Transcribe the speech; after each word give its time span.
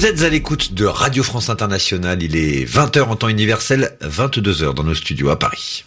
Vous 0.00 0.06
êtes 0.06 0.22
à 0.22 0.30
l'écoute 0.30 0.72
de 0.72 0.86
Radio 0.86 1.22
France 1.22 1.50
Internationale. 1.50 2.22
Il 2.22 2.34
est 2.34 2.64
20h 2.64 3.02
en 3.02 3.16
temps 3.16 3.28
universel, 3.28 3.98
22h 4.00 4.72
dans 4.72 4.82
nos 4.82 4.94
studios 4.94 5.28
à 5.28 5.38
Paris. 5.38 5.84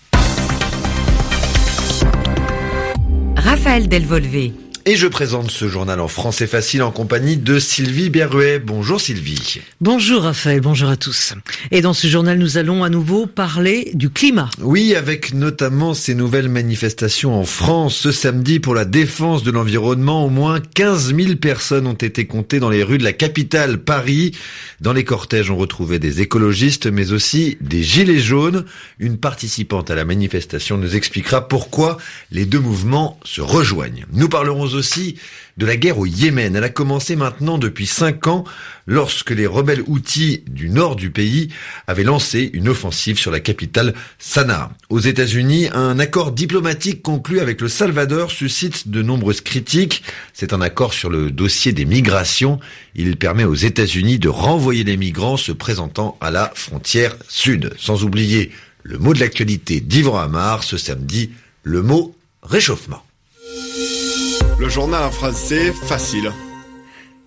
Raphaël 3.35 3.89
Delvolvé. 3.89 4.53
Et 4.85 4.97
je 4.97 5.07
présente 5.07 5.49
ce 5.49 5.69
journal 5.69 6.01
en 6.01 6.09
français 6.09 6.45
facile 6.45 6.83
en 6.83 6.91
compagnie 6.91 7.37
de 7.37 7.57
Sylvie 7.57 8.09
Berruet. 8.09 8.59
Bonjour 8.59 8.99
Sylvie. 8.99 9.61
Bonjour 9.79 10.23
Raphaël, 10.23 10.59
bonjour 10.59 10.89
à 10.89 10.97
tous. 10.97 11.35
Et 11.71 11.79
dans 11.79 11.93
ce 11.93 12.07
journal, 12.07 12.37
nous 12.37 12.57
allons 12.57 12.83
à 12.83 12.89
nouveau 12.89 13.25
parler 13.25 13.91
du 13.93 14.09
climat. 14.09 14.49
Oui, 14.59 14.93
avec 14.93 15.33
notamment 15.33 15.93
ces 15.93 16.15
nouvelles 16.15 16.49
manifestations 16.49 17.39
en 17.39 17.45
France 17.45 17.95
ce 17.95 18.11
samedi 18.11 18.59
pour 18.59 18.75
la 18.75 18.83
défense 18.83 19.43
de 19.43 19.51
l'environnement. 19.51 20.25
Au 20.25 20.29
moins 20.29 20.59
15 20.59 21.15
000 21.15 21.35
personnes 21.37 21.87
ont 21.87 21.93
été 21.93 22.27
comptées 22.27 22.59
dans 22.59 22.69
les 22.69 22.83
rues 22.83 22.97
de 22.97 23.05
la 23.05 23.13
capitale, 23.13 23.77
Paris. 23.77 24.35
Dans 24.81 24.91
les 24.91 25.05
cortèges, 25.05 25.49
on 25.49 25.55
retrouvait 25.55 25.99
des 25.99 26.19
écologistes, 26.19 26.87
mais 26.87 27.13
aussi 27.13 27.57
des 27.61 27.83
gilets 27.83 28.19
jaunes. 28.19 28.65
Une 28.99 29.17
participante 29.17 29.89
à 29.89 29.95
la 29.95 30.03
manifestation 30.03 30.77
nous 30.77 30.97
expliquera 30.97 31.47
pourquoi 31.47 31.97
les 32.31 32.45
deux 32.45 32.59
mouvements 32.59 33.17
se 33.23 33.39
rejoignent. 33.39 34.05
Nous 34.11 34.27
parlerons 34.27 34.72
aussi 34.75 35.17
de 35.57 35.65
la 35.65 35.75
guerre 35.75 35.99
au 35.99 36.05
Yémen. 36.05 36.55
Elle 36.55 36.63
a 36.63 36.69
commencé 36.69 37.15
maintenant 37.15 37.57
depuis 37.57 37.85
cinq 37.85 38.27
ans 38.27 38.43
lorsque 38.87 39.31
les 39.31 39.45
rebelles 39.45 39.83
outils 39.87 40.43
du 40.47 40.69
nord 40.69 40.95
du 40.95 41.11
pays 41.11 41.49
avaient 41.87 42.03
lancé 42.03 42.49
une 42.53 42.69
offensive 42.69 43.19
sur 43.19 43.31
la 43.31 43.39
capitale 43.39 43.93
Sanaa. 44.19 44.71
Aux 44.89 44.99
États-Unis, 44.99 45.69
un 45.73 45.99
accord 45.99 46.31
diplomatique 46.31 47.01
conclu 47.01 47.39
avec 47.39 47.61
le 47.61 47.67
Salvador 47.67 48.31
suscite 48.31 48.89
de 48.89 49.01
nombreuses 49.01 49.41
critiques. 49.41 50.03
C'est 50.33 50.53
un 50.53 50.61
accord 50.61 50.93
sur 50.93 51.09
le 51.09 51.31
dossier 51.31 51.71
des 51.71 51.85
migrations. 51.85 52.59
Il 52.95 53.17
permet 53.17 53.45
aux 53.45 53.55
États-Unis 53.55 54.19
de 54.19 54.29
renvoyer 54.29 54.83
les 54.83 54.97
migrants 54.97 55.37
se 55.37 55.51
présentant 55.51 56.17
à 56.21 56.31
la 56.31 56.51
frontière 56.55 57.15
sud. 57.27 57.73
Sans 57.77 58.03
oublier 58.03 58.51
le 58.83 58.97
mot 58.97 59.13
de 59.13 59.19
l'actualité 59.19 59.79
d'Yvan 59.79 60.17
Amar 60.17 60.63
ce 60.63 60.77
samedi, 60.77 61.31
le 61.63 61.81
mot 61.81 62.15
réchauffement. 62.41 63.03
Le 64.59 64.69
journal 64.69 65.03
en 65.03 65.11
français 65.11 65.73
facile. 65.73 66.31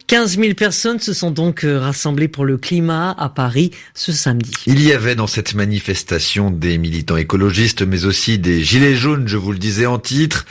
15 0.06 0.38
000 0.38 0.55
personnes 0.55 1.00
se 1.00 1.12
sont 1.12 1.30
donc 1.30 1.64
euh, 1.64 1.80
rassemblées 1.80 2.28
pour 2.28 2.44
le 2.44 2.56
climat 2.56 3.10
à 3.19 3.28
Paris 3.28 3.72
ce 3.94 4.12
samedi. 4.12 4.52
Il 4.66 4.80
y 4.80 4.92
avait 4.92 5.16
dans 5.16 5.27
cette 5.27 5.54
manifestation 5.54 6.50
des 6.50 6.78
militants 6.78 7.16
écologistes, 7.16 7.82
mais 7.82 8.04
aussi 8.04 8.38
des 8.38 8.62
gilets 8.62 8.94
jaunes, 8.94 9.27
je 9.27 9.36
vous 9.36 9.52
le 9.52 9.58
disais 9.58 9.86
en 9.86 9.98
titre. 9.98 10.47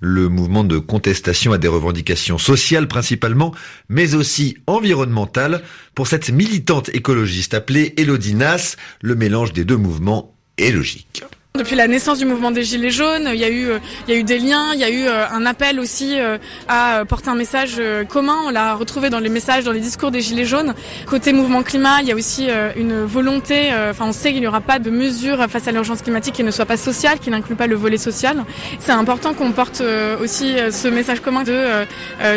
Le 0.00 0.28
mouvement 0.28 0.62
de 0.64 0.78
contestation 0.78 1.52
a 1.52 1.58
des 1.58 1.68
revendications 1.68 2.38
sociales 2.38 2.86
principalement, 2.86 3.54
mais 3.88 4.14
aussi 4.14 4.58
environnementales. 4.66 5.62
Pour 5.94 6.06
cette 6.06 6.30
militante 6.30 6.90
écologiste 6.90 7.54
appelée 7.54 7.94
Elodie 7.96 8.34
Nas, 8.34 8.76
le 9.00 9.14
mélange 9.14 9.52
des 9.52 9.64
deux 9.64 9.76
mouvements 9.76 10.34
est 10.58 10.70
logique. 10.70 11.24
Depuis 11.56 11.74
la 11.74 11.88
naissance 11.88 12.18
du 12.18 12.24
mouvement 12.24 12.52
des 12.52 12.62
Gilets 12.62 12.90
jaunes, 12.90 13.30
il 13.32 13.40
y 13.40 13.44
a 13.44 13.48
eu, 13.48 13.68
euh, 13.68 13.78
il 14.06 14.14
y 14.14 14.16
a 14.16 14.20
eu 14.20 14.22
des 14.22 14.38
liens, 14.38 14.66
il 14.74 14.78
y 14.78 14.84
a 14.84 14.90
eu 14.90 15.08
euh, 15.08 15.24
un 15.28 15.44
appel 15.44 15.80
aussi 15.80 16.16
euh, 16.16 16.38
à 16.68 17.04
porter 17.08 17.30
un 17.30 17.34
message 17.34 17.82
commun. 18.08 18.36
On 18.46 18.50
l'a 18.50 18.74
retrouvé 18.74 19.10
dans 19.10 19.18
les 19.18 19.28
messages, 19.28 19.64
dans 19.64 19.72
les 19.72 19.80
discours 19.80 20.12
des 20.12 20.20
Gilets 20.20 20.44
jaunes. 20.44 20.74
Côté 21.06 21.32
mouvement 21.32 21.64
climat, 21.64 22.00
il 22.02 22.06
y 22.06 22.12
a 22.12 22.14
aussi 22.14 22.48
une 22.76 23.02
volonté. 23.02 23.70
Enfin, 23.90 24.04
on 24.06 24.12
sait 24.12 24.30
qu'il 24.32 24.40
n'y 24.40 24.46
aura 24.46 24.60
pas 24.60 24.78
de 24.78 24.90
mesures 24.90 25.46
face 25.48 25.66
à 25.66 25.72
l'urgence 25.72 26.02
climatique 26.02 26.34
qui 26.34 26.44
ne 26.44 26.50
soit 26.50 26.66
pas 26.66 26.76
sociale, 26.76 27.18
qui 27.18 27.30
n'inclut 27.30 27.56
pas 27.56 27.66
le 27.66 27.76
volet 27.76 27.96
social. 27.96 28.44
C'est 28.78 28.92
important 28.92 29.34
qu'on 29.34 29.52
porte 29.52 29.82
aussi 30.20 30.54
ce 30.70 30.88
message 30.88 31.20
commun 31.20 31.42
de 31.42 31.86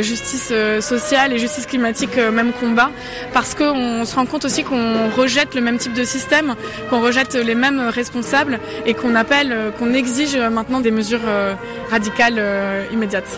justice 0.02 0.52
sociale 0.80 1.34
et 1.34 1.38
justice 1.38 1.66
climatique, 1.66 2.18
même 2.18 2.54
combat, 2.54 2.92
parce 3.34 3.54
qu'on 3.56 4.06
se 4.06 4.16
rend 4.16 4.26
compte 4.26 4.46
aussi 4.46 4.64
qu'on 4.64 5.10
rejette 5.10 5.54
le 5.54 5.62
même 5.62 5.78
type 5.78 5.94
de 5.94 6.04
système, 6.04 6.56
qu'on 6.90 7.02
rejette 7.02 7.36
les 7.36 7.56
mêmes 7.56 7.82
responsables 7.82 8.60
et 8.86 8.94
qu'on 9.02 9.16
appelle, 9.16 9.52
euh, 9.52 9.72
qu'on 9.72 9.94
exige 9.94 10.36
maintenant 10.36 10.80
des 10.80 10.92
mesures 10.92 11.28
euh, 11.28 11.56
radicales 11.90 12.38
euh, 12.38 12.86
immédiates. 12.92 13.38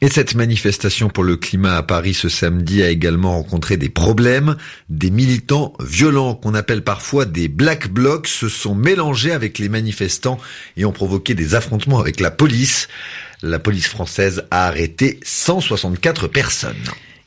Et 0.00 0.08
cette 0.08 0.34
manifestation 0.34 1.08
pour 1.08 1.22
le 1.22 1.36
climat 1.36 1.76
à 1.76 1.82
Paris 1.84 2.14
ce 2.14 2.28
samedi 2.28 2.82
a 2.82 2.88
également 2.88 3.36
rencontré 3.36 3.76
des 3.76 3.88
problèmes. 3.88 4.56
Des 4.88 5.10
militants 5.10 5.74
violents 5.80 6.34
qu'on 6.34 6.54
appelle 6.54 6.82
parfois 6.82 7.24
des 7.24 7.46
black 7.46 7.88
blocs 7.88 8.26
se 8.26 8.48
sont 8.48 8.74
mélangés 8.74 9.30
avec 9.30 9.60
les 9.60 9.68
manifestants 9.68 10.40
et 10.76 10.84
ont 10.84 10.92
provoqué 10.92 11.34
des 11.34 11.54
affrontements 11.54 12.00
avec 12.00 12.18
la 12.18 12.32
police. 12.32 12.88
La 13.42 13.60
police 13.60 13.86
française 13.86 14.44
a 14.50 14.66
arrêté 14.66 15.20
164 15.22 16.26
personnes. 16.26 16.74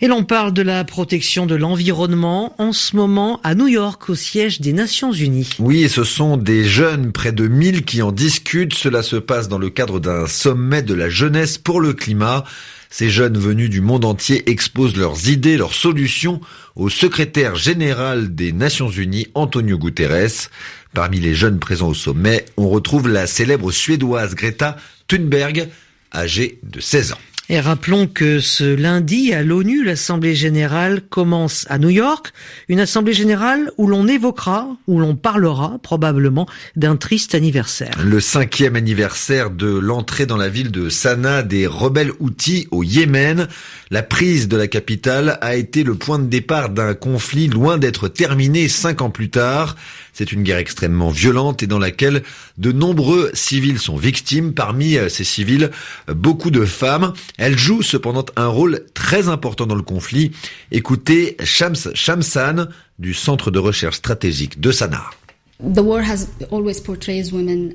Et 0.05 0.07
l'on 0.07 0.23
parle 0.23 0.53
de 0.53 0.61
la 0.61 0.83
protection 0.83 1.47
de 1.47 1.55
l'environnement 1.55 2.53
en 2.59 2.73
ce 2.73 2.95
moment 2.95 3.39
à 3.43 3.55
New 3.55 3.67
York, 3.67 4.07
au 4.07 4.13
siège 4.13 4.61
des 4.61 4.71
Nations 4.71 5.11
Unies. 5.11 5.49
Oui, 5.57 5.89
ce 5.89 6.03
sont 6.03 6.37
des 6.37 6.63
jeunes, 6.63 7.11
près 7.11 7.31
de 7.31 7.47
1000 7.47 7.85
qui 7.85 8.03
en 8.03 8.11
discutent. 8.11 8.75
Cela 8.75 9.01
se 9.01 9.15
passe 9.15 9.47
dans 9.47 9.57
le 9.57 9.71
cadre 9.71 9.99
d'un 9.99 10.27
sommet 10.27 10.83
de 10.83 10.93
la 10.93 11.09
jeunesse 11.09 11.57
pour 11.57 11.81
le 11.81 11.93
climat. 11.93 12.43
Ces 12.91 13.09
jeunes 13.09 13.39
venus 13.39 13.71
du 13.71 13.81
monde 13.81 14.05
entier 14.05 14.47
exposent 14.47 14.95
leurs 14.95 15.27
idées, 15.27 15.57
leurs 15.57 15.73
solutions 15.73 16.39
au 16.75 16.89
secrétaire 16.89 17.55
général 17.55 18.35
des 18.35 18.51
Nations 18.51 18.91
Unies, 18.91 19.25
Antonio 19.33 19.79
Guterres. 19.79 20.51
Parmi 20.93 21.19
les 21.19 21.33
jeunes 21.33 21.57
présents 21.57 21.89
au 21.89 21.95
sommet, 21.95 22.45
on 22.57 22.69
retrouve 22.69 23.09
la 23.09 23.25
célèbre 23.25 23.71
suédoise 23.71 24.35
Greta 24.35 24.77
Thunberg, 25.07 25.67
âgée 26.13 26.59
de 26.61 26.79
16 26.79 27.13
ans. 27.13 27.34
Et 27.47 27.59
rappelons 27.59 28.07
que 28.07 28.39
ce 28.39 28.63
lundi, 28.63 29.31
à 29.31 29.43
l'ONU, 29.43 29.83
l'Assemblée 29.83 30.33
générale 30.33 31.01
commence 31.01 31.67
à 31.69 31.77
New 31.77 31.89
York, 31.89 32.33
une 32.69 32.79
Assemblée 32.79 33.13
générale 33.13 33.71
où 33.77 33.85
l'on 33.85 34.07
évoquera, 34.07 34.75
où 34.87 34.99
l'on 34.99 35.15
parlera 35.15 35.77
probablement 35.83 36.47
d'un 36.75 36.95
triste 36.95 37.35
anniversaire. 37.35 37.91
Le 38.03 38.19
cinquième 38.19 38.75
anniversaire 38.75 39.51
de 39.51 39.67
l'entrée 39.67 40.25
dans 40.25 40.37
la 40.37 40.49
ville 40.49 40.71
de 40.71 40.89
Sanaa 40.89 41.43
des 41.43 41.67
rebelles 41.67 42.13
outils 42.19 42.67
au 42.71 42.81
Yémen. 42.81 43.47
La 43.91 44.01
prise 44.01 44.47
de 44.47 44.57
la 44.57 44.67
capitale 44.67 45.37
a 45.41 45.55
été 45.55 45.83
le 45.83 45.93
point 45.93 46.17
de 46.17 46.25
départ 46.25 46.69
d'un 46.69 46.95
conflit 46.95 47.47
loin 47.47 47.77
d'être 47.77 48.07
terminé 48.07 48.67
cinq 48.67 49.03
ans 49.03 49.11
plus 49.11 49.29
tard. 49.29 49.75
C'est 50.17 50.31
une 50.31 50.43
guerre 50.43 50.59
extrêmement 50.59 51.09
violente 51.09 51.61
et 51.61 51.67
dans 51.67 51.77
laquelle 51.77 52.23
de 52.57 52.71
nombreux 52.71 53.31
civils 53.33 53.79
sont 53.79 53.97
victimes. 53.97 54.53
Parmi 54.53 54.95
euh, 54.95 55.09
ces 55.09 55.25
civils, 55.25 55.71
beaucoup 56.07 56.51
de 56.51 56.63
femmes. 56.63 57.11
Elles 57.37 57.57
jouent 57.57 57.81
cependant 57.81 58.25
un 58.37 58.47
rôle 58.47 58.85
très 58.93 59.27
important 59.27 59.67
dans 59.67 59.75
le 59.75 59.81
conflit. 59.81 60.31
Écoutez 60.71 61.35
Shams 61.43 61.75
Shamsan 61.93 62.69
du 62.97 63.13
Centre 63.13 63.51
de 63.51 63.59
recherche 63.59 63.97
stratégique 63.97 64.61
de 64.61 64.71
Sanaa. 64.71 65.11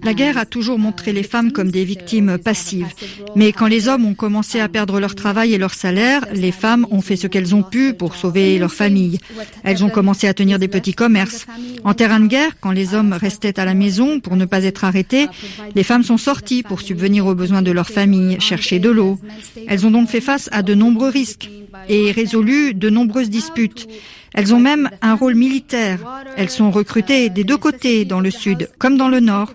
La 0.04 0.14
guerre 0.14 0.36
a 0.36 0.44
toujours 0.44 0.78
montré 0.78 1.14
les 1.14 1.22
femmes 1.22 1.50
comme 1.50 1.70
des 1.70 1.84
victimes 1.84 2.36
passives. 2.36 2.92
Mais 3.36 3.52
quand 3.52 3.68
les 3.68 3.88
hommes 3.88 4.04
ont 4.04 4.14
commencé 4.14 4.60
à 4.60 4.68
perdre 4.68 5.00
leur 5.00 5.14
travail 5.14 5.54
et 5.54 5.58
leur 5.58 5.72
salaire, 5.72 6.26
les 6.34 6.52
femmes 6.52 6.86
ont 6.91 7.00
fait 7.00 7.16
ce 7.16 7.26
qu'elles 7.26 7.54
ont 7.54 7.62
pu 7.62 7.94
pour 7.94 8.16
sauver 8.16 8.58
leur 8.58 8.74
famille. 8.74 9.18
Elles 9.64 9.82
ont 9.82 9.88
commencé 9.88 10.28
à 10.28 10.34
tenir 10.34 10.58
des 10.58 10.68
petits 10.68 10.92
commerces. 10.92 11.46
En 11.82 11.94
terrain 11.94 12.20
de 12.20 12.26
guerre, 12.26 12.52
quand 12.60 12.72
les 12.72 12.94
hommes 12.94 13.14
restaient 13.14 13.58
à 13.58 13.64
la 13.64 13.74
maison 13.74 14.20
pour 14.20 14.36
ne 14.36 14.44
pas 14.44 14.64
être 14.64 14.84
arrêtés, 14.84 15.28
les 15.74 15.82
femmes 15.82 16.04
sont 16.04 16.18
sorties 16.18 16.62
pour 16.62 16.82
subvenir 16.82 17.24
aux 17.26 17.34
besoins 17.34 17.62
de 17.62 17.72
leur 17.72 17.88
famille, 17.88 18.38
chercher 18.41 18.78
de 18.78 18.91
l'eau. 18.91 19.18
Elles 19.68 19.86
ont 19.86 19.91
donc 19.91 20.10
fait 20.10 20.20
face 20.20 20.50
à 20.52 20.62
de 20.62 20.74
nombreux 20.74 21.08
risques 21.08 21.48
et 21.88 22.12
résolu 22.12 22.74
de 22.74 22.91
nombreuses 22.91 23.30
disputes. 23.30 23.88
Elles 24.34 24.54
ont 24.54 24.60
même 24.60 24.91
un 25.02 25.14
rôle 25.14 25.34
militaire. 25.34 25.98
Elles 26.36 26.50
sont 26.50 26.70
recrutées 26.70 27.28
des 27.30 27.44
deux 27.44 27.56
côtés, 27.56 28.04
dans 28.04 28.20
le 28.20 28.30
sud 28.30 28.68
comme 28.78 28.96
dans 28.96 29.08
le 29.08 29.20
nord. 29.20 29.52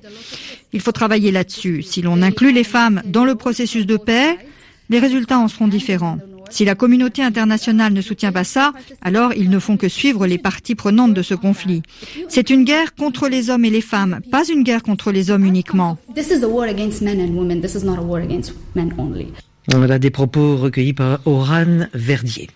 Il 0.74 0.82
faut 0.82 0.92
travailler 0.92 1.32
là-dessus. 1.32 1.84
Si 1.84 2.02
l'on 2.02 2.22
inclut 2.22 2.52
les 2.52 2.64
femmes 2.64 3.02
dans 3.06 3.26
le 3.26 3.36
processus 3.36 3.86
de 3.86 3.98
paix, 3.98 4.38
les 4.90 5.00
résultats 5.00 5.40
en 5.40 5.48
seront 5.48 5.68
différents. 5.68 6.20
Si 6.50 6.64
la 6.64 6.76
communauté 6.76 7.24
internationale 7.24 7.94
ne 7.94 8.02
soutient 8.02 8.32
pas 8.32 8.44
ça, 8.44 8.74
alors 9.02 9.34
ils 9.34 9.50
ne 9.50 9.60
font 9.60 9.78
que 9.78 9.90
suivre 9.90 10.28
les 10.28 10.38
parties 10.38 10.76
prenantes 10.76 11.14
de 11.14 11.22
ce 11.22 11.34
conflit. 11.34 11.82
C'est 12.30 12.50
une 12.50 12.64
guerre 12.64 12.94
contre 12.96 13.28
les 13.28 13.50
hommes 13.50 13.66
et 13.66 13.70
les 13.70 13.82
femmes, 13.82 14.20
pas 14.32 14.44
une 14.48 14.64
guerre 14.64 14.84
contre 14.84 15.12
les 15.12 15.32
hommes 15.32 15.46
uniquement. 15.46 15.98
Voilà 19.74 20.00
des 20.00 20.12
propos 20.12 20.58
recueillis 20.58 20.94
par 20.94 21.20
Oran 21.26 21.88
Verdier. 21.94 22.50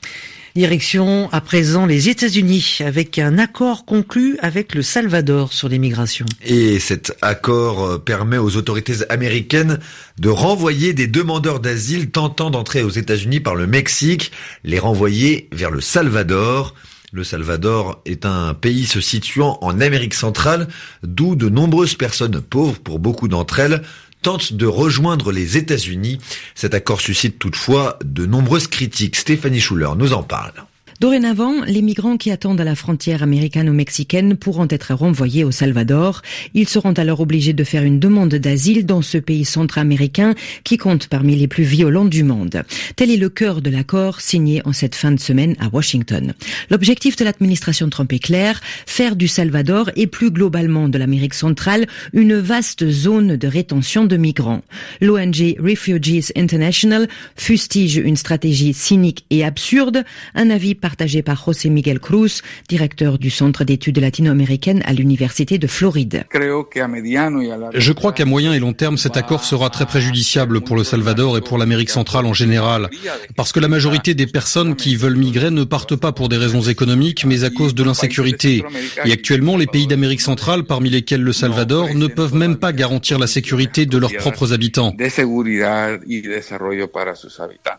Direction 0.56 1.30
à 1.32 1.42
présent 1.42 1.86
les 1.86 2.10
États-Unis 2.10 2.80
avec 2.84 3.20
un 3.20 3.38
accord 3.38 3.86
conclu 3.86 4.38
avec 4.42 4.74
le 4.74 4.82
Salvador 4.82 5.54
sur 5.54 5.70
l'immigration. 5.70 6.26
Et 6.44 6.80
cet 6.80 7.16
accord 7.22 7.86
euh, 7.86 7.98
permet 8.00 8.38
aux 8.38 8.56
autorités 8.58 8.96
américaines 9.10 9.80
de 10.18 10.30
renvoyer 10.30 10.94
des 10.94 11.08
demandeurs 11.08 11.60
d'asile 11.60 12.10
tentant 12.10 12.50
d'entrer 12.50 12.82
aux 12.82 12.90
États-Unis 12.90 13.40
par 13.40 13.56
le 13.56 13.68
Mexique, 13.68 14.32
les 14.64 14.80
renvoyer 14.80 15.48
vers 15.52 15.72
le 15.72 15.82
Salvador. 15.82 16.74
Le 17.12 17.24
Salvador 17.24 18.02
est 18.06 18.26
un 18.26 18.54
pays 18.54 18.86
se 18.86 19.02
situant 19.02 19.58
en 19.62 19.82
Amérique 19.82 20.14
centrale, 20.14 20.68
d'où 21.04 21.36
de 21.36 21.50
nombreuses 21.50 21.96
personnes 21.96 22.42
pauvres, 22.42 22.80
pour 22.80 23.00
beaucoup 23.00 23.28
d'entre 23.28 23.60
elles, 23.60 23.82
tente 24.22 24.54
de 24.54 24.66
rejoindre 24.66 25.32
les 25.32 25.58
États-Unis. 25.58 26.20
Cet 26.56 26.74
accord 26.74 27.02
suscite 27.02 27.40
toutefois 27.40 27.98
de 28.04 28.26
nombreuses 28.26 28.68
critiques. 28.68 29.16
Stéphanie 29.16 29.62
Schuller 29.62 29.92
nous 29.98 30.14
en 30.14 30.24
parle. 30.24 30.66
Dorénavant, 31.00 31.64
les 31.66 31.82
migrants 31.82 32.18
qui 32.18 32.30
attendent 32.30 32.60
à 32.60 32.66
la 32.66 32.76
frontière 32.76 33.24
américano-mexicaine 33.24 34.36
pourront 34.36 34.68
être 34.70 34.94
renvoyés 34.94 35.46
au 35.46 35.52
Salvador. 35.52 36.22
Ils 36.54 36.68
seront 36.68 36.92
alors 36.92 37.22
obligés 37.22 37.54
de 37.54 37.64
faire 37.64 37.84
une 37.84 38.02
demande 38.02 38.36
d'asile 38.36 38.86
dans 38.86 39.02
ce 39.02 39.18
pays 39.18 39.46
centra-américain 39.46 40.36
qui 40.66 40.76
compte 40.76 41.08
parmi 41.08 41.38
les 41.38 41.48
plus 41.48 41.64
violents 41.64 42.04
du 42.04 42.24
monde. 42.24 42.64
Tel 42.98 43.12
est 43.12 43.18
le 43.18 43.30
cœur 43.30 43.62
de 43.62 43.70
l'accord 43.70 44.20
signé 44.20 44.62
en 44.66 44.74
cette 44.74 44.94
fin 44.94 45.14
de 45.14 45.22
semaine 45.22 45.56
à 45.62 45.70
Washington. 45.72 46.34
L'objectif 46.70 47.16
de 47.16 47.24
l'administration 47.24 47.90
Trump 47.90 48.12
est 48.12 48.20
clair, 48.20 48.60
faire 48.86 49.16
du 49.16 49.30
Salvador 49.30 49.92
et 49.96 50.06
plus 50.06 50.32
globalement 50.32 50.90
de 50.90 50.98
l'Amérique 50.98 51.34
centrale 51.34 51.88
une 52.12 52.36
vaste 52.36 52.90
zone 52.90 53.38
de 53.38 53.48
rétention 53.48 54.04
de 54.04 54.18
migrants. 54.18 54.64
L'ONG 55.00 55.56
Refugees 55.60 56.34
International 56.36 57.08
fustige 57.38 57.96
une 57.96 58.18
stratégie 58.18 58.74
cynique 58.74 59.26
et 59.30 59.46
absurde, 59.46 60.04
un 60.36 60.50
avis 60.50 60.76
partagé 60.90 61.22
par 61.22 61.40
José 61.46 61.70
Miguel 61.70 62.00
Cruz, 62.00 62.42
directeur 62.68 63.20
du 63.20 63.30
Centre 63.30 63.64
d'études 63.64 64.00
latino-américaines 64.00 64.82
à 64.86 64.94
l'Université 64.94 65.60
de 65.60 65.68
Floride. 65.68 66.26
Je 66.34 67.92
crois 67.92 68.12
qu'à 68.12 68.26
moyen 68.26 68.54
et 68.54 68.60
long 68.60 68.74
terme, 68.74 68.98
cet 68.98 69.16
accord 69.16 69.44
sera 69.44 69.70
très 69.70 69.86
préjudiciable 69.86 70.62
pour 70.62 70.76
le 70.76 70.84
Salvador 70.84 71.38
et 71.38 71.42
pour 71.42 71.60
l'Amérique 71.60 71.92
centrale 71.92 72.26
en 72.26 72.34
général, 72.34 72.90
parce 73.36 73.52
que 73.52 73.60
la 73.60 73.68
majorité 73.68 74.16
des 74.16 74.26
personnes 74.26 74.76
qui 74.76 74.96
veulent 74.96 75.16
migrer 75.16 75.52
ne 75.52 75.64
partent 75.64 75.96
pas 75.96 76.12
pour 76.12 76.28
des 76.28 76.38
raisons 76.38 76.64
économiques, 76.64 77.24
mais 77.24 77.44
à 77.44 77.52
cause 77.52 77.76
de 77.76 77.84
l'insécurité. 77.84 78.64
Et 79.06 79.12
actuellement, 79.12 79.58
les 79.58 79.68
pays 79.68 79.86
d'Amérique 79.86 80.22
centrale, 80.22 80.64
parmi 80.64 80.90
lesquels 80.90 81.22
le 81.22 81.34
Salvador, 81.34 81.94
ne 81.94 82.08
peuvent 82.08 82.34
même 82.34 82.58
pas 82.58 82.74
garantir 82.74 83.20
la 83.20 83.28
sécurité 83.28 83.86
de 83.86 83.98
leurs 84.00 84.16
propres 84.16 84.54
habitants. 84.54 84.96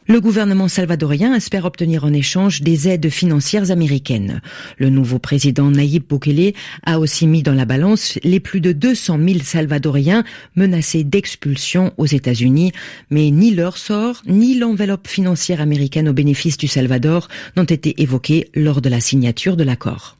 Le 0.06 0.20
gouvernement 0.20 0.68
salvadorien 0.68 1.34
espère 1.34 1.64
obtenir 1.64 2.04
en 2.04 2.12
échange 2.12 2.62
des 2.62 2.88
aides 2.88 3.00
financières 3.08 3.70
américaines. 3.70 4.41
Le 4.79 4.91
nouveau 4.91 5.19
président 5.19 5.70
Nayib 5.70 6.05
Bukele 6.08 6.52
a 6.85 6.99
aussi 6.99 7.26
mis 7.26 7.43
dans 7.43 7.55
la 7.55 7.64
balance 7.64 8.19
les 8.23 8.41
plus 8.41 8.61
de 8.61 8.73
200 8.73 9.19
000 9.26 9.41
Salvadoriens 9.43 10.25
menacés 10.56 11.05
d'expulsion 11.05 11.93
aux 11.97 12.06
États-Unis, 12.06 12.73
mais 13.11 13.31
ni 13.31 13.52
leur 13.52 13.79
sort 13.79 14.23
ni 14.26 14.58
l'enveloppe 14.58 15.08
financière 15.08 15.61
américaine 15.61 16.08
au 16.08 16.12
bénéfice 16.12 16.56
du 16.56 16.69
Salvador 16.69 17.29
n'ont 17.56 17.64
été 17.64 18.02
évoqués 18.02 18.49
lors 18.55 18.81
de 18.81 18.88
la 18.88 19.00
signature 19.00 19.56
de 19.56 19.64
l'accord. 19.64 20.17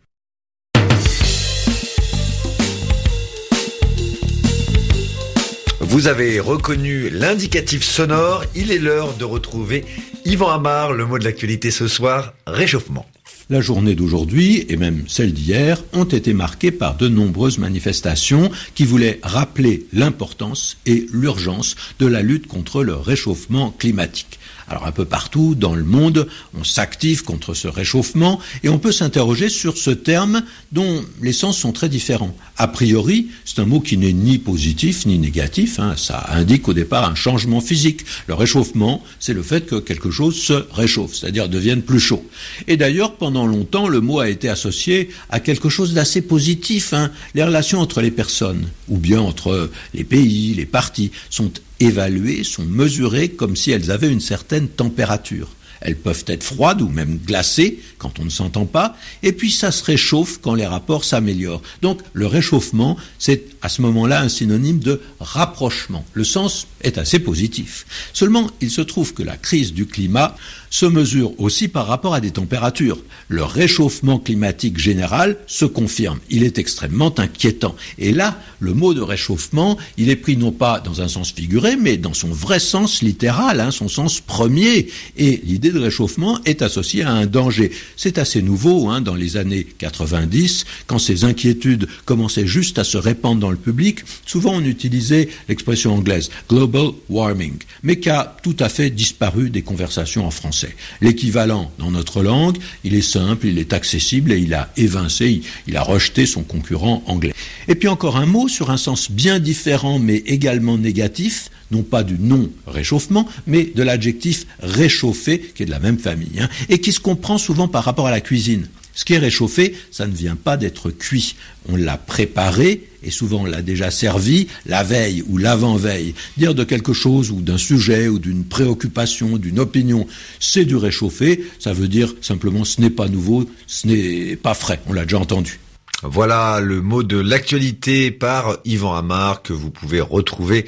Vous 5.91 6.07
avez 6.07 6.39
reconnu 6.39 7.11
l'indicatif 7.11 7.83
sonore, 7.83 8.45
il 8.55 8.71
est 8.71 8.79
l'heure 8.79 9.17
de 9.17 9.25
retrouver 9.25 9.85
Yvan 10.25 10.51
Amar, 10.51 10.93
le 10.93 11.07
mot 11.07 11.19
de 11.19 11.25
l'actualité 11.25 11.71
ce 11.71 11.89
soir, 11.89 12.35
réchauffement. 12.47 13.07
La 13.49 13.61
journée 13.61 13.95
d'aujourd'hui 13.95 14.65
et 14.69 14.77
même 14.77 15.05
celle 15.09 15.33
d'hier 15.33 15.83
ont 15.93 16.05
été 16.05 16.35
marquées 16.35 16.71
par 16.71 16.97
de 16.97 17.09
nombreuses 17.09 17.59
manifestations 17.59 18.51
qui 18.75 18.85
voulaient 18.85 19.19
rappeler 19.23 19.87
l'importance 19.93 20.77
et 20.87 21.07
l'urgence 21.13 21.75
de 21.99 22.07
la 22.07 22.23
lutte 22.23 22.47
contre 22.47 22.85
le 22.85 22.95
réchauffement 22.95 23.71
climatique. 23.71 24.39
Alors 24.71 24.87
un 24.87 24.93
peu 24.93 25.05
partout 25.05 25.57
dans 25.57 25.75
le 25.75 25.83
monde, 25.83 26.29
on 26.57 26.63
s'active 26.63 27.25
contre 27.25 27.55
ce 27.55 27.67
réchauffement 27.67 28.39
et 28.63 28.69
on 28.69 28.79
peut 28.79 28.93
s'interroger 28.93 29.49
sur 29.49 29.77
ce 29.77 29.91
terme 29.91 30.45
dont 30.71 31.05
les 31.21 31.33
sens 31.33 31.59
sont 31.59 31.73
très 31.73 31.89
différents. 31.89 32.37
A 32.57 32.69
priori, 32.69 33.27
c'est 33.45 33.59
un 33.59 33.67
mot 33.67 33.81
qui 33.81 33.97
n'est 33.97 34.13
ni 34.13 34.39
positif 34.39 35.07
ni 35.07 35.19
négatif. 35.19 35.81
Hein. 35.81 35.95
Ça 35.97 36.25
indique 36.31 36.69
au 36.69 36.73
départ 36.73 37.11
un 37.11 37.17
changement 37.17 37.61
physique. 37.61 38.03
Le 38.29 38.35
réchauffement, 38.35 39.03
c'est 39.19 39.33
le 39.33 39.43
fait 39.43 39.67
que 39.67 39.75
quelque 39.75 40.13
chose 40.13 40.37
se 40.37 40.65
réchauffe, 40.73 41.17
c'est-à-dire 41.17 41.49
devienne 41.49 41.83
plus 41.83 41.99
chaud. 41.99 42.25
Et 42.69 42.77
d'ailleurs, 42.77 43.17
pendant 43.17 43.49
longtemps, 43.49 43.89
le 43.89 44.01
mot 44.01 44.21
a 44.21 44.29
été 44.29 44.49
associé 44.49 45.11
à 45.31 45.41
quelque 45.41 45.69
chose 45.69 45.95
d'assez 45.95 46.23
positif. 46.23 46.93
Hein. 46.93 47.11
Les 47.35 47.43
relations 47.43 47.81
entre 47.81 48.01
les 48.01 48.13
personnes, 48.13 48.69
ou 48.89 48.99
bien 48.99 49.21
entre 49.21 49.69
les 49.95 50.05
pays, 50.05 50.55
les 50.55 50.67
partis, 50.67 51.11
sont 51.29 51.51
évaluées, 51.81 52.45
sont 52.45 52.65
mesurées 52.65 53.31
comme 53.31 53.57
si 53.57 53.71
elles 53.71 53.91
avaient 53.91 54.13
une 54.13 54.21
certaine 54.21 54.69
température. 54.69 55.49
Elles 55.81 55.97
peuvent 55.97 56.25
être 56.27 56.45
froides 56.45 56.83
ou 56.83 56.89
même 56.89 57.19
glacées 57.25 57.81
quand 57.99 58.19
on 58.21 58.25
ne 58.25 58.31
s'entend 58.31 58.67
pas, 58.67 58.97
et 59.23 59.33
puis 59.33 59.51
ça 59.51 59.71
se 59.71 59.83
réchauffe 59.83 60.39
quand 60.41 60.55
les 60.55 60.67
rapports 60.67 61.05
s'améliorent. 61.05 61.63
Donc 61.81 62.01
le 62.13 62.27
réchauffement, 62.27 62.97
c'est 63.19 63.45
à 63.63 63.69
ce 63.69 63.81
moment-là 63.83 64.21
un 64.21 64.29
synonyme 64.29 64.79
de 64.79 65.01
rapprochement. 65.21 66.05
Le 66.13 66.25
sens 66.25 66.67
est 66.83 66.99
assez 66.99 67.19
positif. 67.19 67.87
Seulement, 68.13 68.51
il 68.61 68.71
se 68.71 68.83
trouve 68.83 69.15
que 69.15 69.23
la 69.23 69.37
crise 69.37 69.73
du 69.73 69.87
climat 69.87 70.37
se 70.71 70.87
mesure 70.87 71.39
aussi 71.41 71.69
par 71.69 71.87
rapport 71.87 72.15
à 72.15 72.21
des 72.21 72.31
températures. 72.31 72.99
Le 73.29 73.43
réchauffement 73.43 74.19
climatique 74.19 74.79
général 74.79 75.37
se 75.47 75.65
confirme. 75.65 76.21
Il 76.31 76.45
est 76.45 76.59
extrêmement 76.59 77.13
inquiétant. 77.19 77.75
Et 77.99 78.13
là, 78.13 78.41
le 78.61 78.73
mot 78.73 78.95
de 78.95 79.01
réchauffement, 79.01 79.77
il 79.99 80.09
est 80.09 80.17
pris 80.17 80.37
non 80.37 80.53
pas 80.53 80.81
dans 80.81 81.03
un 81.03 81.09
sens 81.09 81.33
figuré, 81.33 81.77
mais 81.77 81.97
dans 81.97 82.15
son 82.15 82.29
vrai 82.29 82.61
sens 82.61 83.03
littéral, 83.03 83.61
hein, 83.61 83.73
son 83.73 83.89
sens 83.89 84.21
premier. 84.21 84.89
Et 85.17 85.41
l'idée 85.45 85.73
de 85.73 85.81
réchauffement 85.81 86.39
est 86.45 86.63
associée 86.63 87.03
à 87.03 87.11
un 87.11 87.27
danger. 87.27 87.73
C'est 87.97 88.19
assez 88.19 88.41
nouveau 88.41 88.89
hein, 88.89 89.01
dans 89.01 89.17
les 89.17 89.37
années 89.37 89.67
90, 89.79 90.65
quand 90.87 90.99
ces 90.99 91.25
inquiétudes 91.25 91.89
commençaient 92.05 92.47
juste 92.47 92.79
à 92.79 92.85
se 92.85 92.99
répandre 92.99 93.41
dans 93.41 93.51
le 93.51 93.57
public. 93.57 94.01
Souvent, 94.25 94.55
on 94.55 94.65
utilisait 94.65 95.29
l'expression 95.49 95.95
anglaise 95.95 96.31
global 96.49 96.91
warming, 97.09 97.55
mais 97.83 97.99
qui 97.99 98.11
a 98.11 98.37
tout 98.43 98.57
à 98.61 98.69
fait 98.69 98.91
disparu 98.91 99.51
des 99.51 99.63
conversations 99.63 100.27
en 100.27 100.31
français. 100.31 100.60
L'équivalent 101.01 101.71
dans 101.79 101.91
notre 101.91 102.23
langue, 102.23 102.59
il 102.85 102.95
est 102.95 103.03
simple, 103.03 103.47
il 103.47 103.59
est 103.59 103.73
accessible 103.73 104.33
et 104.33 104.39
il 104.39 104.55
a 104.55 104.71
évincé, 104.77 105.43
il 105.67 105.77
a 105.77 105.83
rejeté 105.83 106.27
son 106.27 106.43
concurrent 106.43 107.03
anglais. 107.07 107.35
Et 107.69 107.75
puis 107.75 107.89
encore 107.89 108.17
un 108.17 108.27
mot 108.27 108.49
sur 108.49 108.71
un 108.71 108.77
sens 108.77 109.11
bien 109.11 109.39
différent 109.39 109.99
mais 109.99 110.17
également 110.17 110.79
négatif, 110.79 111.51
non 111.71 111.83
pas 111.83 112.03
du 112.03 112.17
non-réchauffement, 112.19 113.27
mais 113.47 113.71
de 113.75 113.83
l'adjectif 113.83 114.47
réchauffé, 114.61 115.39
qui 115.55 115.63
est 115.63 115.67
de 115.67 115.71
la 115.71 115.79
même 115.79 115.99
famille, 115.99 116.41
hein, 116.41 116.49
et 116.69 116.81
qui 116.81 116.93
se 116.93 117.01
comprend 117.01 117.39
souvent 117.39 117.69
par 117.69 117.85
rapport 117.85 118.07
à 118.07 118.11
la 118.11 118.21
cuisine. 118.21 118.67
Ce 118.95 119.05
qui 119.05 119.15
est 119.15 119.19
réchauffé, 119.19 119.75
ça 119.91 120.07
ne 120.07 120.15
vient 120.15 120.37
pas 120.37 120.57
d'être 120.57 120.91
cuit. 120.91 121.37
On 121.69 121.77
l'a 121.77 121.97
préparé, 121.97 122.89
et 123.03 123.11
souvent 123.11 123.43
on 123.43 123.45
l'a 123.45 123.63
déjà 123.63 123.91
servi, 123.91 124.49
la 124.67 124.83
veille 124.83 125.23
ou 125.29 125.39
l'avant-veille. 125.39 126.15
Dire 126.37 126.55
de 126.55 126.65
quelque 126.65 126.93
chose 126.93 127.31
ou 127.31 127.41
d'un 127.41 127.59
sujet 127.59 128.09
ou 128.09 128.19
d'une 128.19 128.45
préoccupation, 128.45 129.37
d'une 129.37 129.59
opinion, 129.59 130.07
c'est 130.39 130.65
du 130.65 130.77
réchauffé, 130.77 131.45
ça 131.59 131.73
veut 131.73 131.89
dire 131.89 132.15
simplement 132.21 132.65
ce 132.65 132.81
n'est 132.81 132.91
pas 132.91 133.09
nouveau, 133.09 133.49
ce 133.67 133.87
n'est 133.87 134.37
pas 134.37 134.55
frais, 134.55 134.81
on 134.87 134.93
l'a 134.93 135.05
déjà 135.05 135.19
entendu. 135.19 135.61
Voilà 136.03 136.61
le 136.61 136.81
mot 136.81 137.03
de 137.03 137.19
l'actualité 137.19 138.11
par 138.11 138.57
Yvan 138.65 138.95
Amar 138.95 139.43
que 139.43 139.53
vous 139.53 139.71
pouvez 139.71 140.01
retrouver 140.01 140.65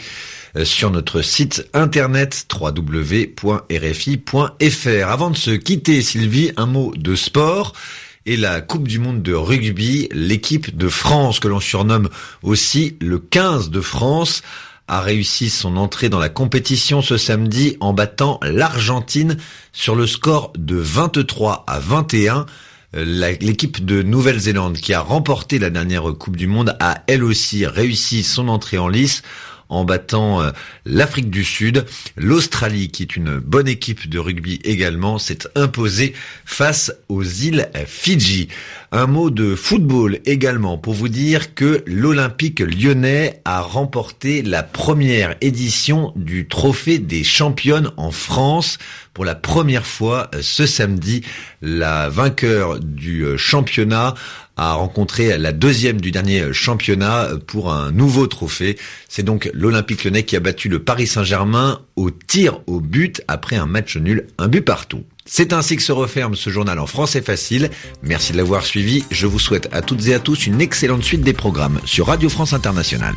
euh, 0.57 0.67
sur 0.67 0.91
notre 0.91 1.23
site 1.23 1.67
internet 1.73 2.47
www.rfi.fr. 2.55 3.49
Avant 5.09 5.31
de 5.31 5.37
se 5.37 5.53
quitter, 5.53 6.03
Sylvie, 6.03 6.53
un 6.59 6.67
mot 6.67 6.93
de 6.95 7.15
sport 7.15 7.73
et 8.27 8.37
la 8.37 8.61
Coupe 8.61 8.89
du 8.89 8.99
Monde 8.99 9.23
de 9.23 9.35
rugby, 9.35 10.09
l'équipe 10.13 10.77
de 10.77 10.89
France 10.89 11.41
que 11.41 11.49
l'on 11.49 11.61
surnomme 11.61 12.09
aussi 12.43 12.97
le 13.01 13.19
15 13.19 13.71
de 13.71 13.81
France 13.81 14.43
a 14.89 15.01
réussi 15.01 15.49
son 15.49 15.77
entrée 15.77 16.09
dans 16.09 16.19
la 16.19 16.29
compétition 16.29 17.03
ce 17.03 17.17
samedi 17.17 17.77
en 17.81 17.93
battant 17.93 18.39
l'Argentine 18.43 19.37
sur 19.73 19.95
le 19.95 20.07
score 20.07 20.53
de 20.57 20.77
23 20.77 21.65
à 21.67 21.79
21. 21.79 22.47
L'équipe 22.95 23.83
de 23.85 24.03
Nouvelle-Zélande 24.03 24.77
qui 24.77 24.93
a 24.93 25.01
remporté 25.01 25.59
la 25.59 25.71
dernière 25.71 26.13
Coupe 26.19 26.37
du 26.37 26.47
Monde 26.47 26.77
a 26.79 26.99
elle 27.07 27.25
aussi 27.25 27.65
réussi 27.65 28.23
son 28.23 28.49
entrée 28.49 28.77
en 28.77 28.89
lice 28.89 29.23
en 29.73 29.85
battant 29.85 30.43
euh, 30.43 30.51
l'Afrique 30.85 31.31
du 31.31 31.45
Sud. 31.45 31.87
L'Australie, 32.17 32.91
qui 32.91 33.03
est 33.03 33.17
une 33.17 33.39
bonne 33.39 33.69
équipe 33.69 34.09
de 34.09 34.19
rugby 34.19 34.61
également, 34.65 35.19
s'est 35.19 35.49
imposée 35.55 36.15
face 36.45 36.93
aux 37.09 37.23
îles 37.23 37.69
Fidji. 37.87 38.49
Un 38.95 39.07
mot 39.07 39.31
de 39.31 39.55
football 39.55 40.19
également 40.27 40.77
pour 40.77 40.93
vous 40.93 41.09
dire 41.09 41.55
que 41.55 41.83
l'Olympique 41.87 42.61
lyonnais 42.61 43.41
a 43.47 43.63
remporté 43.63 44.43
la 44.43 44.63
première 44.63 45.35
édition 45.41 46.13
du 46.15 46.47
Trophée 46.47 46.99
des 46.99 47.25
championnes 47.25 47.91
en 47.97 48.11
France 48.11 48.77
pour 49.15 49.25
la 49.25 49.35
première 49.35 49.87
fois 49.87 50.29
euh, 50.35 50.41
ce 50.43 50.67
samedi. 50.67 51.23
La 51.63 52.11
vainqueur 52.11 52.81
du 52.81 53.23
euh, 53.23 53.39
championnat 53.39 54.13
a 54.59 54.75
rencontré 54.75 55.39
la 55.39 55.53
deuxième 55.53 55.99
du 55.99 56.11
dernier 56.11 56.53
championnat 56.53 57.29
pour 57.47 57.73
un 57.73 57.93
nouveau 57.93 58.27
trophée. 58.27 58.77
C'est 59.09 59.23
donc 59.23 59.51
l'Olympique 59.55 60.05
lyonnais 60.05 60.25
qui 60.25 60.37
a 60.37 60.41
battu 60.41 60.69
le 60.69 60.81
Paris 60.81 61.07
Saint-Germain 61.07 61.81
au 61.97 62.11
tir 62.11 62.61
au 62.67 62.81
but 62.81 63.23
après 63.27 63.57
un 63.57 63.65
match 63.65 63.97
nul, 63.97 64.27
un 64.37 64.49
but 64.49 64.61
partout. 64.61 65.05
C'est 65.25 65.53
ainsi 65.53 65.77
que 65.77 65.83
se 65.83 65.93
referme 65.93 66.35
ce 66.35 66.51
journal 66.51 66.79
en 66.79 66.87
français 66.87 67.23
facile. 67.23 67.71
Merci 68.03 68.33
de 68.33 68.37
l'avoir 68.39 68.67
suivi. 68.67 69.05
Je 69.11 69.27
vous 69.27 69.39
souhaite 69.39 69.69
à 69.73 69.81
toutes 69.81 70.07
et 70.09 70.15
à 70.15 70.19
tous 70.19 70.47
une 70.47 70.61
excellente 70.61 71.05
suite 71.05 71.23
des 71.23 71.33
programmes 71.33 71.81
sur 71.85 72.09
Radio 72.09 72.29
France 72.29 72.53
Internationale. 72.53 73.15